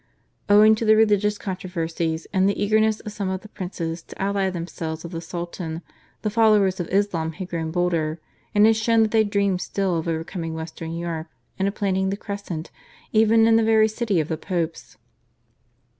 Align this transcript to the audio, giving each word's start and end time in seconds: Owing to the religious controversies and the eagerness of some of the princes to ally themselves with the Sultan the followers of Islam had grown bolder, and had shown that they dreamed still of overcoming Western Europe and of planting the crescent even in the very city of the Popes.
Owing 0.49 0.73
to 0.77 0.83
the 0.83 0.95
religious 0.95 1.37
controversies 1.37 2.25
and 2.33 2.49
the 2.49 2.59
eagerness 2.59 3.01
of 3.01 3.11
some 3.11 3.29
of 3.29 3.41
the 3.41 3.47
princes 3.49 4.01
to 4.01 4.19
ally 4.19 4.49
themselves 4.49 5.03
with 5.03 5.11
the 5.11 5.21
Sultan 5.21 5.83
the 6.23 6.31
followers 6.31 6.79
of 6.79 6.87
Islam 6.89 7.33
had 7.33 7.49
grown 7.49 7.69
bolder, 7.69 8.19
and 8.55 8.65
had 8.65 8.75
shown 8.75 9.03
that 9.03 9.11
they 9.11 9.23
dreamed 9.23 9.61
still 9.61 9.95
of 9.97 10.07
overcoming 10.07 10.55
Western 10.55 10.95
Europe 10.95 11.27
and 11.59 11.67
of 11.67 11.75
planting 11.75 12.09
the 12.09 12.17
crescent 12.17 12.71
even 13.11 13.45
in 13.45 13.57
the 13.57 13.63
very 13.63 13.87
city 13.87 14.19
of 14.19 14.27
the 14.27 14.37
Popes. 14.37 14.97